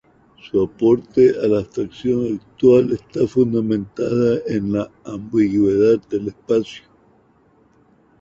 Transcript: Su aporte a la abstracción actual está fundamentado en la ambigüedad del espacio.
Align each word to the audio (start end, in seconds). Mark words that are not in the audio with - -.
Su 0.47 0.59
aporte 0.63 1.29
a 1.29 1.45
la 1.47 1.59
abstracción 1.59 2.39
actual 2.41 2.91
está 2.93 3.27
fundamentado 3.27 4.41
en 4.47 4.71
la 4.73 4.89
ambigüedad 5.05 5.99
del 6.09 6.29
espacio. 6.29 6.85